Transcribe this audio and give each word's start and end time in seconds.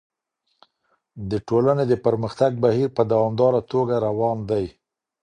د 1.29 1.31
ټولني 1.47 1.83
د 1.91 1.93
پرمختګ 2.05 2.51
بهير 2.63 2.89
په 2.97 3.03
دوامداره 3.11 3.61
توګه 3.71 3.95
روان 4.07 4.37
دی. 4.49 4.65